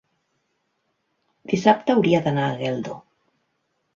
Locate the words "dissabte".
1.51-1.95